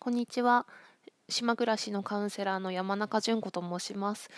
[0.00, 0.64] こんにちは。
[1.28, 4.30] 島暮らしのカウンセラーの山中純子と申します。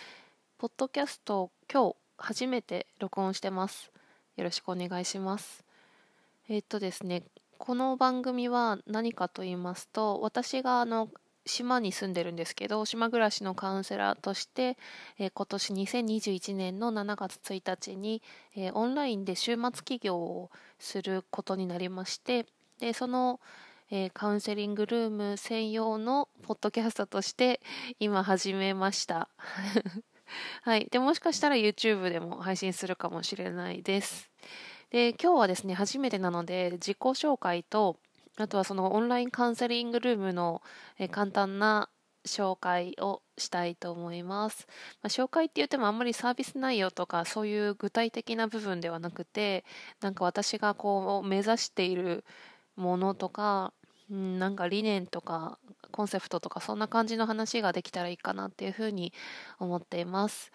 [0.57, 3.91] ポッドキャスト今日初めて録音してます。
[4.37, 5.63] よろしくお願いします。
[6.49, 7.21] えー、っとですね、
[7.59, 11.09] この番組は何かと言いますと、私があの
[11.45, 14.77] 島に住んでるんですけど、島暮らしのカウンセラーとして、
[15.19, 18.23] えー、今年2021年の7月1日に、
[18.55, 20.49] えー、オンラインで週末起業を
[20.79, 22.47] することになりまして、
[22.79, 23.39] でその
[23.93, 27.59] えー、カウンセリングルーム専用のポッドキャストとして
[27.99, 29.27] 今始めました。
[30.63, 30.87] はい。
[30.89, 34.31] で、もしかしたら YouTube でも配信するかもしれないです。
[34.91, 37.97] で、今日はですね、初めてなので、自己紹介と、
[38.37, 40.61] あとはそのオンラインカウンセリングルームの、
[40.97, 41.89] え簡単な
[42.25, 44.67] 紹介をしたいと思います。
[45.01, 49.65] まあ、紹介って言ってもあんまりサービス内容とかそういう具体的な部分ではなくて、
[49.99, 52.23] なんか私がこう目指している
[52.77, 53.73] ものとか、
[54.11, 55.57] うん、なんか理念とか
[55.91, 59.13] コンセプトとかそんな感じの話ができたらいいかなっていうふうに
[59.57, 60.51] 思っています。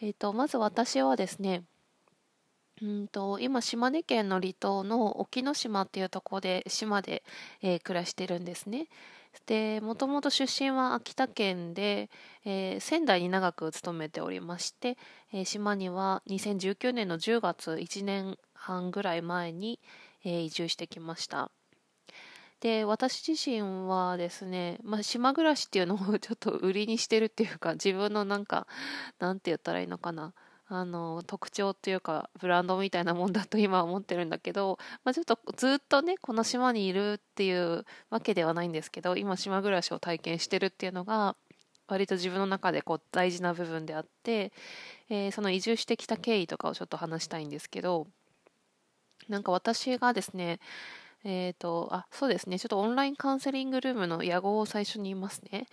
[0.00, 1.64] えーと、まず私はですね
[2.80, 7.22] うんと今島根県の離島の沖ノ島っていうとこで島で、
[7.60, 8.88] えー、暮らしてるんですね。
[9.46, 12.10] でもともと出身は秋田県で、
[12.44, 14.98] えー、仙台に長く勤めておりまして、
[15.32, 19.80] えー、島には2019年の10月1年半ぐらい前に、
[20.24, 21.50] え移住してきました。
[22.62, 28.68] で、私自身はですね、まあ、島暮らしっていうのをちょっと売りにしてるっていうか、 自分のなんか、
[29.18, 30.32] なんて言ったらいいのかな。
[30.68, 41.36] あの特徴っていうかブランドみたいなもんだと今は思ってるんだけど、まあ、ちょっとずっとねこの島にいるっていうわけではないんですけど今島暮らしを体験してるっていうのが
[41.88, 44.50] 割と自分の中でこう大事な部分であって、
[45.10, 48.06] えー、その移住してきた経緯とかをちょっと話したいんですけど
[49.28, 50.58] なんか私がですね
[51.24, 52.58] えっ、ー、と、あ、そうですね。
[52.58, 55.66] ちょっとオンラインカウンセリングルームの野号を最初に言いますね。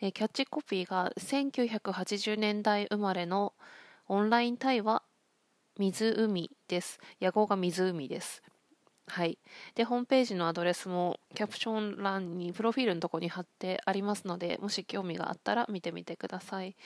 [0.00, 3.54] えー、キャッチコピーが1980年代生まれの
[4.08, 5.02] オンライン対話
[5.78, 7.00] 湖です。
[7.20, 8.42] 野号が湖です。
[9.06, 9.38] はい。
[9.74, 16.76] で、ホームページのアドレスもキャプション欄に、プロフィールのとこに貼ってありますので、もし興味があったら見てみてください。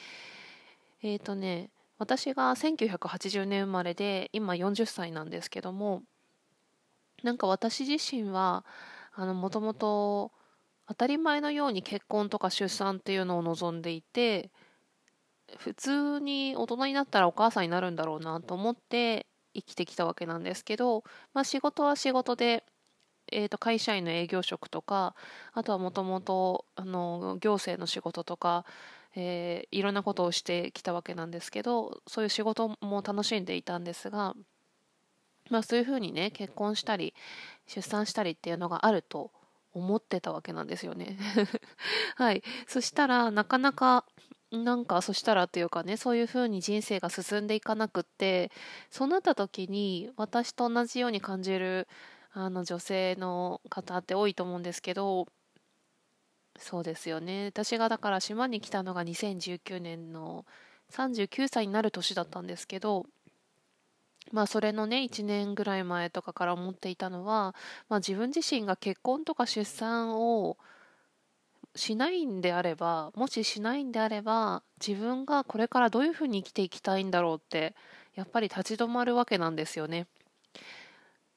[1.02, 6.02] えっ、ー、とね、私が1980年生まれで、今40歳なんですけども、
[7.24, 8.64] なんか私自身は
[9.14, 10.30] あのもともと
[10.86, 14.50] 当たり前のように結婚とか出産っていうのを望んでいて
[15.56, 21.02] 普通に大人になったらお母さんになるんだろうなと思って生きてきたわけなんですけど、
[21.32, 22.64] まあ、仕事は仕事で、
[23.32, 25.14] えー、と会社員の営業職とか
[25.54, 28.66] あとはもともと行政の仕事とか、
[29.16, 34.34] えー、いろんなことをしてきたわけなんですけどそういう仕事も楽しんでいたんですが
[35.50, 37.14] まあそういうふうにね結婚したり
[37.66, 39.30] 出産したりっていうのがあると
[39.72, 41.18] 思ってたわけなんですよね。
[42.16, 42.42] はい。
[42.66, 44.04] そしたらなかなか
[44.52, 48.52] なんかそしたらというかねそういうふうに人生が進んでいかなくって
[48.90, 51.88] そうなった時に私と同じように感じる
[52.32, 55.26] あの女性の方って多いと思うんですけど
[56.58, 57.46] そうですよね。
[57.46, 60.44] 私がだから島に来たのが2019年の
[60.92, 63.06] 39歳になる年だったんですけど
[64.32, 67.54] まあそれのね1年ぐらい前とかから思っていたのは、
[67.88, 70.56] まあ、自分自身が結婚とか出産を
[71.76, 77.74] しないんであればもししないんであれば自分がこれからどういうふうに生きていきたいんだろうって
[78.14, 80.06] やっぱり立ち止まるわけなんですよね。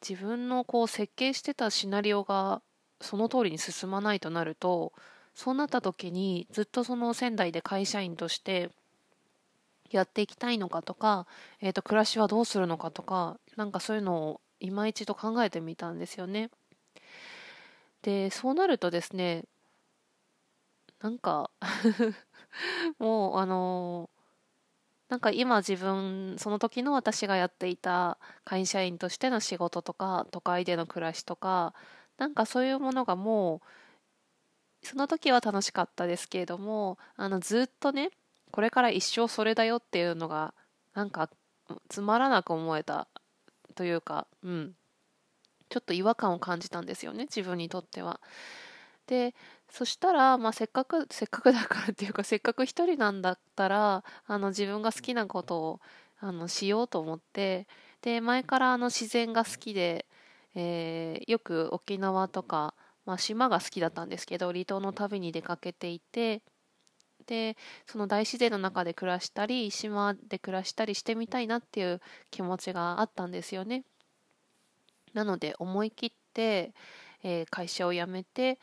[0.07, 2.61] 自分のこう設計してたシナリオが
[3.01, 4.93] その通りに進まないとなると
[5.33, 8.69] そうなった時にずっとその仙台で会社員として
[9.91, 11.27] やっていきたいのかとか、
[11.61, 16.49] えーと、暮らしはどうするのかとかなんかそういうのを今一度考えてみたんですよね。
[18.01, 19.43] でそうなるとですね
[21.01, 21.51] なんか
[22.99, 24.09] もうあの
[25.09, 31.73] なんか今自分その時の私がやっていた会社員としての仕事とか都会での暮らしとか
[32.17, 33.61] なんかそういうものがも
[34.83, 38.11] うその時は楽しかったですけれどもあのずっとね
[38.51, 40.53] これから一生それだよっていうのが
[40.93, 41.29] なんか
[41.89, 43.07] つまらなく思えた
[43.75, 44.73] というか、うん、
[45.69, 48.19] ちょっと違和感を感じたんですよね自分にとっては。
[49.07, 49.33] で
[49.69, 55.79] そしたら、まあ、せっかくせっかくだからっていうかせっかく一人なんだったらあの自分が好きなことを
[56.19, 57.67] あのしようと思って
[58.01, 60.05] で前からあの自然が好きで、
[60.55, 62.73] えー、よく沖縄とか、
[63.05, 66.41] まあ、島が好きだったんですけど離島の旅に出かけていて
[67.27, 72.01] でその大自然の中で暮らしたり島で暮らしたりしてみたいなっていう
[72.31, 73.83] 気持ちがあったんですよね。
[75.13, 76.73] なので思い切って、
[77.23, 78.59] えー、会社を辞めて、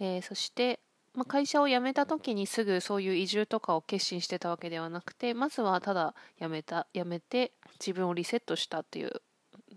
[0.00, 0.80] えー、そして
[1.14, 9.22] ま、会社を辞めた時にすぐそういう移住とかを決心してたわけではなくてまずはただ辞めた辞めて自分をリセットしたっていう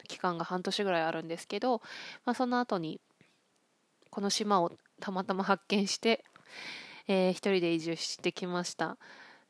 [0.08, 1.82] 期間が半年ぐらいあるんですけど、
[2.26, 3.00] まあ、その後に
[4.10, 6.24] この島をたまたま発見して、
[7.12, 8.98] えー、一人で移住してきました。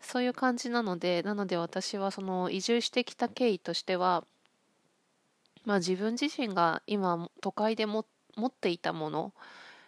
[0.01, 4.23] そういう感じなのでなので私はその移住してきた経緯としては
[5.63, 8.05] まあ自分自身が今都会でも
[8.35, 9.33] 持っていたもの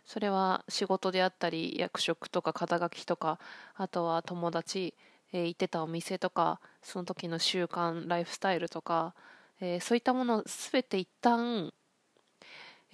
[0.05, 3.39] それは仕事であったり役職とか肩書きとか
[3.75, 4.93] あとは友達、
[5.31, 9.15] えー、行ってたお店とかその時の習慣ライフスタイルとか、
[9.61, 11.73] えー、そういったものを全て一旦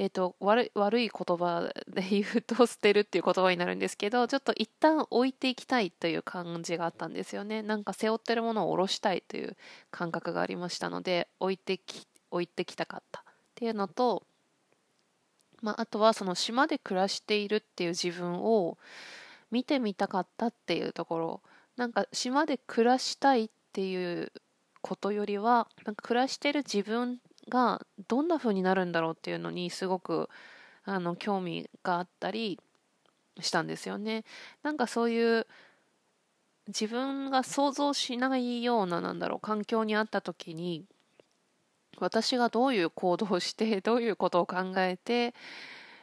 [0.02, 7.62] えーと、悪悪い言葉で言うと捨てるっていう言葉になるんですけど ちょっと一旦置いていきたいという感じがあったんですよね。
[7.64, 9.58] なんか背負ってるものを下ろしたいという
[9.92, 13.24] 感覚がありましたので置いてき置いてきたかったっ
[13.56, 14.24] ていうのと
[15.62, 18.78] まあ、あとはその島で暮らしているっていう自分を
[19.52, 21.42] 見てみたかったっていうところ。
[21.76, 24.32] なんか島で暮らしたいっていう
[24.82, 27.20] ことよりはなんか暮らしてる自分
[27.50, 30.30] がどんな風になるんだろうっていうのにすごく
[30.86, 32.60] あの興味があったり
[33.40, 34.24] したんですよね。
[34.64, 35.48] なんかそういう
[36.68, 40.86] 自分が想像しないようななんだろう環境にあった時に
[42.00, 45.34] 私がどういう行動をしてどういうことを考えて、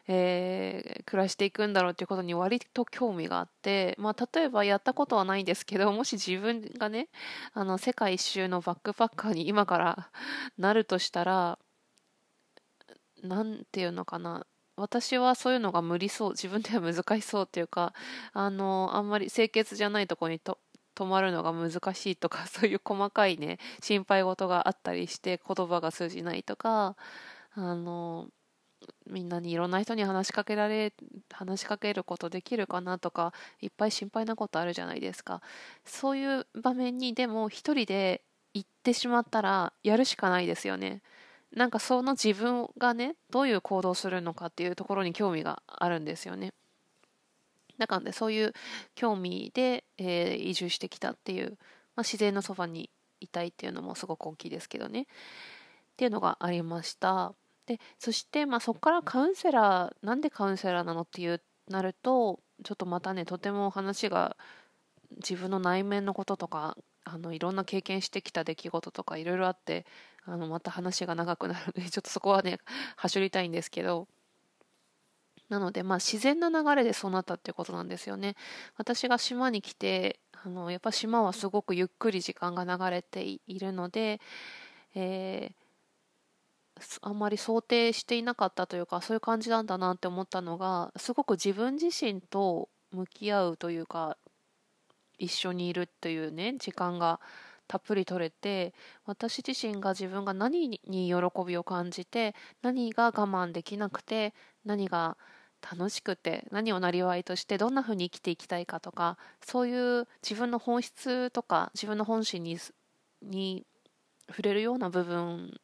[0.09, 7.09] えー、暮らしていくんだろうっていうことに割と興味があって、まあ、例えばやったことはないんですけどもし自分がね
[7.53, 10.11] あの世界一周のバックパッカーに今から
[10.59, 11.59] なるとしたら
[13.23, 14.47] 何て言うのかな。
[14.79, 17.95] 私はそういうのが無理そう自分では難しそうっていうか
[18.35, 20.59] あのあんまり清潔じゃないとこにと
[20.95, 26.97] 止まるのが難しいとか そういう細かいね心配事があったりして言葉が通じないとか
[27.55, 28.29] あの
[29.07, 30.93] みんなにいろんな人に話しかけられ
[31.31, 35.43] 話しかけることできるかなとかいっぱい心配なことあるじゃないですか
[35.85, 38.23] そういう場面にでも一人で
[38.55, 41.03] 行ってしまったらやるしかないですよね
[41.55, 46.53] なんかその自分がねどういう行動するのかっていうところに興味があるんですよね
[47.79, 48.53] だからね、そういう
[48.95, 51.51] 興味で、えー、移住してきたっていう、
[51.95, 52.91] まあ、自然のそばに
[53.21, 55.03] いたいっていうのもすごく大きいですけどね。
[55.03, 55.05] っ
[55.97, 57.35] ていうのがありました。
[57.67, 64.37] で、そして、まあ、そこからカウンセラー、なんでカウンセラーなのっていうなると、ちょっとまたね、とても話が
[65.17, 66.77] 自分の内面のこととか、
[67.09, 69.87] あのいろんな経験してきた出来事とかいろいろあって
[70.25, 72.59] あのまた話が長くなるので ちょっとそこはね
[72.97, 74.09] はしょりたいんですけど
[75.49, 78.35] なので、まあ、自然な流れでそうなったっていうことなんですよね。
[78.77, 84.21] 私が島に来てあのやっぱ島はすごくゆっくり時間が流れているので、
[84.97, 85.66] えー、
[87.01, 94.17] あんまり想定していなかったというかそういう感じなんだなって思ったのがすごく自分自身と向き合うというか
[95.19, 97.21] 一緒にいるというね時間が
[97.69, 98.75] たっぷり取れて
[99.07, 101.15] 私自身が自分が何に喜
[101.47, 104.35] びを感じて何が我慢できなくて
[104.65, 105.17] 何が
[105.69, 112.59] 楽しくて何をなりわいとしてどんな風に生きていきたいかとかそういう自分の本質とか自分の本心に
[113.23, 113.67] に
[114.29, 115.59] 触れるような部分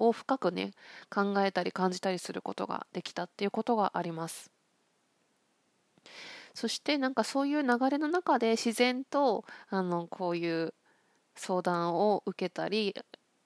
[0.00, 0.72] を深くね
[1.08, 4.50] 考えたり感じたりすることができたっていうことがあります。
[6.54, 10.74] そしてなんかそういう流れの中で自然とあのこういう
[11.36, 12.94] 相談を受けたり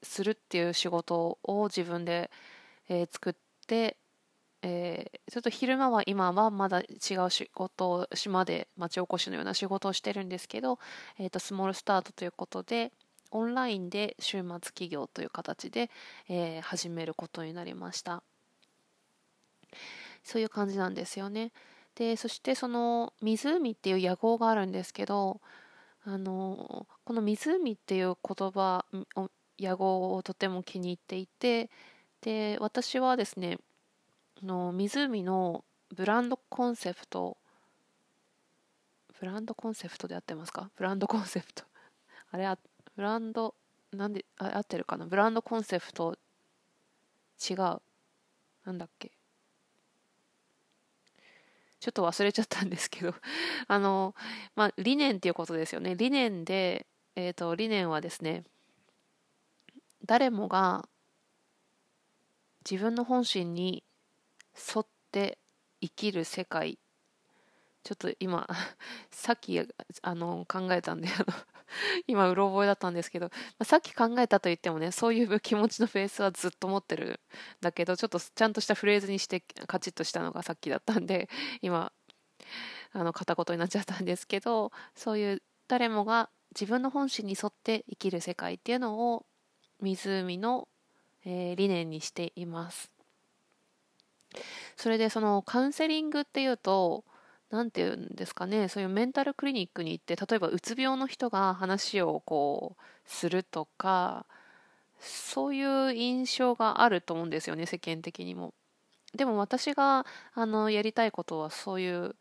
[0.01, 2.31] するっていう仕事を自分で、
[2.89, 3.33] えー、作っ
[3.67, 3.97] て
[4.67, 10.79] えー、ちょっと昼間は今はまだ違う仕事を島で町おこしのような仕事をしてるんですけど、
[11.19, 12.91] えーと、スモールスタートということで
[13.31, 15.89] オンラインで週末企業という形で、
[16.29, 18.23] えー、始めることになりました。
[20.23, 21.51] そういう感じなんですよね。
[21.95, 25.39] でそしてその湖っていう野号があるんですけど
[26.03, 28.85] あのこの湖っていう言葉
[29.57, 31.69] 野号をとても気に入っていて
[32.21, 33.59] で私はですね
[34.43, 35.63] の湖の
[35.95, 37.37] ブランドコンセプト
[39.19, 40.69] ブランドコンセプトで合ってますか？
[40.75, 41.63] ブランドコンセプト。
[42.31, 42.45] あれ
[42.95, 43.55] ブランド
[43.91, 45.05] なんであ合ってるかな？
[45.05, 46.17] ブランドコンセプト。
[47.49, 47.57] 違う。
[47.57, 47.81] な
[48.71, 49.11] んだっけ？
[51.79, 53.13] ちょっと忘れちゃったんですけど。
[53.67, 54.15] あの
[54.55, 55.95] まあ理念っていうことですよね。
[55.95, 58.43] 理念でえっ、ー、と理念はですね
[60.05, 60.87] 誰もが
[62.69, 63.83] 自分の本心に
[64.55, 65.37] 沿って
[65.81, 66.79] 生きる世界
[67.85, 68.47] ちょっと今
[69.11, 69.59] さっき
[70.01, 71.25] あの考えたんであの
[72.07, 77.19] 今うろ覚えだったんですけど、まあ、さっき考えたと言ってもねそういう気持ちのフェースはずっと持ってるん
[77.61, 81.29] だけどちょっとちゃんとしたフレーズにしてカチッとしたのがさっきだったんで
[81.61, 81.91] 今
[82.91, 89.27] あの片言になっちゃったんですけどそういう誰もが自分の本心に沿って生きる世界っていうのを
[89.79, 90.67] 湖の、
[91.23, 92.91] えー、理念にしています。
[94.75, 97.05] それでそのカウンセリングっていうと
[97.49, 104.25] 何て言うんですかねそういうメンタルクリニックに行って例えばうつ病の人が話をこうするとか
[104.99, 108.53] そういう印象があると思うんですよね世間的にも。
[109.13, 112.15] でも私があのやりたいことはそういう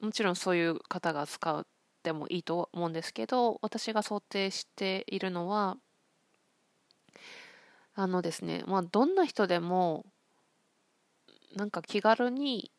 [0.00, 1.66] もちろんそういう方が使っ
[2.02, 5.76] てもいいと思うんですけど私が想定しているのは
[7.94, 10.04] あのですねまあどんな人でも
[11.54, 12.70] なんか気軽に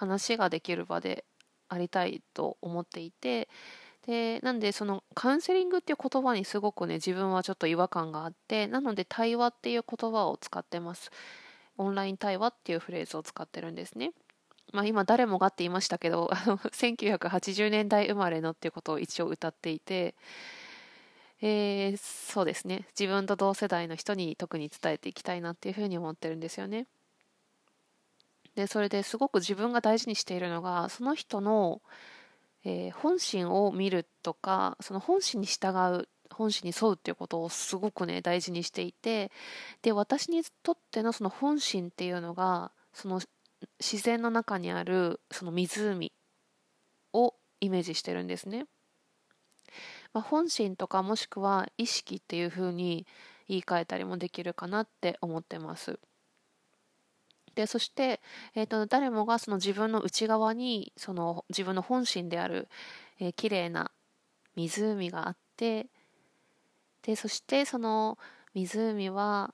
[0.00, 1.26] 話ができる場で
[1.68, 3.48] ありたいと思っていて
[4.06, 11.10] でなんでそのカウンセリングっていう言葉にすごくね自分はちょっと違和感があってなので対話っていう言葉を使ってます。
[11.76, 14.12] オンライン対話っていうフレーズを使ってるんですね。
[14.72, 20.14] まあ今誰もがって言いましたけどあの1980年代生まれのっていうことを一応歌っていて
[21.42, 22.86] えー、そうですね。
[22.98, 26.86] 自分と同世代の人に特に伝えていきたいなっていうふうに思ってるんですよね。
[28.60, 31.80] でそれですごく自分が大事にしているのがその人の、
[32.62, 39.32] えー、本心を見るとかその本心に従う本心に沿うっていうことをすごくね大事にしていて
[39.80, 43.22] で私にとってのその本心っていうのがその
[43.78, 46.12] 自然の中にあるその湖
[47.14, 48.66] をイメージしてるんですね。
[50.12, 53.06] まあ、本心とかもしくは意識っていう風に
[53.48, 55.98] 言い換えたりもできるかなって思ってます。
[57.60, 58.20] でそして、
[58.54, 62.68] えーと、誰もがその自分の内側にその自分の本心である、
[63.20, 63.90] えー、綺麗な
[64.56, 65.88] 湖があって
[67.02, 68.16] でそしてその
[68.54, 69.52] 湖は、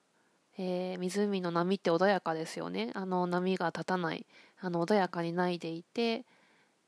[0.57, 4.25] えー、湖の波って穏やかですよねあの波が立たない
[4.61, 6.25] あの穏やかにないでいて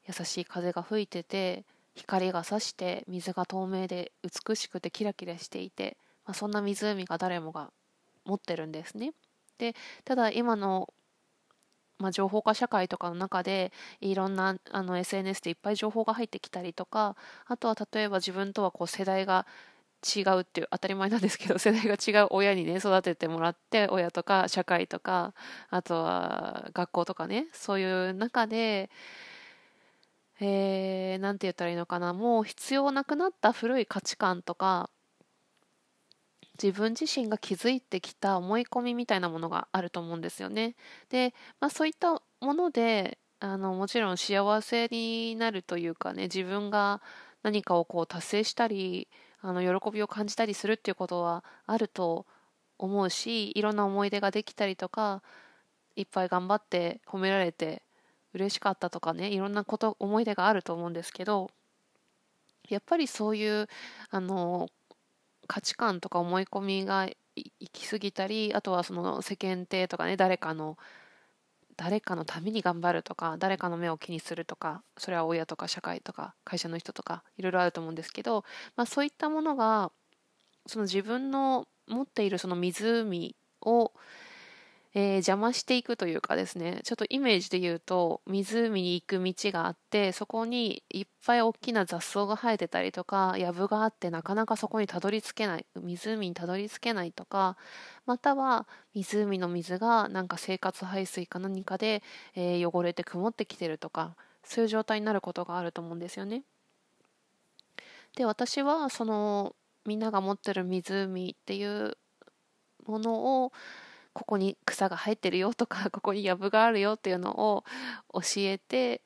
[0.07, 1.65] 優しい風が吹いてて
[1.97, 5.97] 光が差して水が透明で美しくてキラキラしていて、
[6.27, 7.73] まあ、そんな湖が誰もが
[8.25, 9.15] 持ってるんですね。
[9.59, 10.89] でただ今の
[11.99, 19.47] まあ、情報化社会とかの中でいろんなあの SNS でいっぱい情報が入ってきたりとかあとは例えば自分とはこう世代が
[20.17, 25.35] 違うっていう当たり前なんですけど 世代が違う親にね育ててもらって親とか社会とか
[25.71, 28.91] あとは学校とかねそういう中で
[30.41, 34.89] えー、て言ったらいいのかなもう必要なくなった古い価値観とか
[36.63, 40.75] 自分自身が築いてきた思い込みみたいなものがあると思うんですよね。
[41.09, 47.01] で、まあ、そういったものであのもちろん幸せになるというかね自分が
[47.43, 49.09] 何かをこう達成したり
[49.41, 52.27] あの喜びを感じたりするっていうことはあると
[52.79, 55.23] 思うしいろんな思い出ができたりとか
[55.95, 57.83] いっぱい頑張って褒められて
[58.35, 61.51] 嬉しかったとかねいろんなこと思い出があると思うんですけど
[62.69, 63.69] やっぱりそういう
[64.11, 64.69] あの
[65.49, 70.77] 価値観とか思い込みが行き過ぎたりあとはその世間体とかね誰かの
[71.77, 78.45] 誰かのために頑張るとか誰かの目を気にするとかそれは親とか社会とか会社の人とかいろいろあると思うんですけど、
[78.77, 79.93] まあ、そういったものが
[80.67, 83.93] その自分の持っているその湖を
[84.95, 97.57] えー、邪魔していくというかですねちょっとイメージで言うと湖に行く道があってそこにいっぱい大きな雑草が生えてたりとか藪があってなかなかそこにたどり着けない湖にたどり着けないとか
[98.07, 102.03] または湖の水がなんか生活排水か何かで、
[102.35, 106.43] えー、汚れて曇ってきてるとかそういう状態になることがあると思うんですよね。
[108.17, 109.55] で私はその
[109.85, 111.97] みんなが持ってる湖っていう
[112.87, 113.53] ものを
[114.13, 117.65] ここに草が生えてるよとか ここに藪があるよっていうのを
[118.13, 119.03] 教えて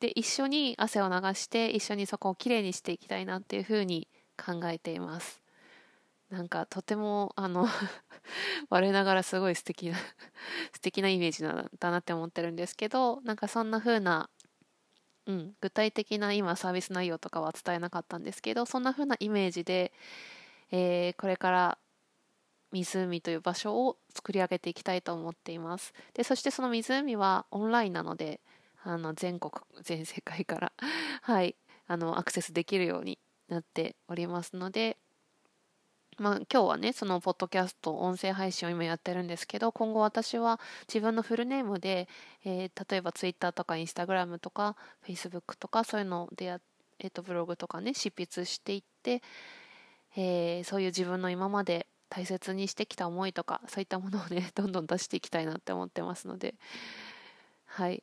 [0.00, 5.42] で一緒に汗を流して一緒にそこをきれいにしていきたいなっていうふうに考えています。
[6.30, 7.66] なんかとてもあの
[8.68, 9.96] 我ながらすごい素敵な
[10.74, 14.28] 素敵なイメージなんだなって思ってるんですけどなんかそんな風な
[15.28, 19.92] うん、具体的な今サービス内容とかは伝えなかったんですけどそんな風なイメージで、
[20.70, 21.78] えー、これから
[22.72, 25.92] 湖という場所を作り上げていきたいと思っています。
[26.14, 28.40] でそしてその湖はオンラインなので
[28.82, 30.72] あの全国全世界から
[31.22, 31.56] はい
[31.86, 34.98] あのアクセスできるようになっておりますので
[36.18, 40.58] まあ、今日はねそのポッドキャスト音声配信を今やってるんですけど今後私は
[40.88, 42.08] 自分のフルネームで、
[42.44, 44.74] えー、例えば Twitter とか Instagram とか
[45.06, 46.60] Facebook とかそういうのでや、
[46.98, 49.22] えー、とブログとかね執筆していって、
[50.16, 56.54] えー、そういう自分の今まで大切にしてきた思いとかそういったものをね どんどん出していきたいなって思ってますので
[57.66, 58.02] はい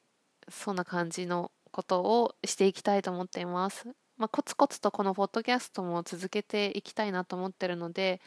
[0.49, 3.87] そんな感じのことをしていきたいと思っています。
[4.17, 8.21] まあ、コツコツとこのポッドキャストも続けていきたいなと思ってるので、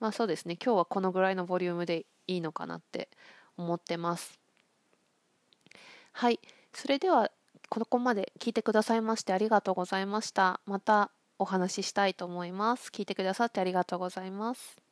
[0.00, 3.10] まあそうですね、今日はこのぐらいのボリュームでいいのかなって
[3.58, 4.38] 思ってます。
[6.12, 6.40] はい、
[6.72, 7.30] それでは
[7.68, 10.60] ここまで聞いてくださいましてありがとうございました。
[10.64, 12.88] またお話ししたいと思います。
[12.88, 14.83] 聞いてくださってありがとうございます。